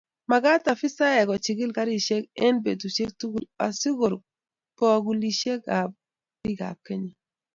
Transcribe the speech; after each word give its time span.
Magat 0.31 0.63
afisaek 0.73 1.27
kochigil 1.29 1.71
garisiek 1.77 2.25
eng 2.45 2.59
betusiek 2.63 3.11
tugul 3.19 3.45
asikor 3.65 4.13
bogolusiekab 4.77 5.89
bikap 6.43 6.77
Kenya 6.85 7.13